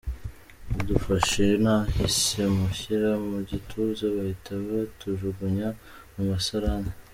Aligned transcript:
Badufashe 0.71 1.45
nahise 1.63 2.41
mushyira 2.55 3.09
mu 3.27 3.37
gituza 3.49 4.05
bahita 4.15 4.51
batujugunya 4.67 5.69
mu 6.13 6.21
musarane. 6.29 6.91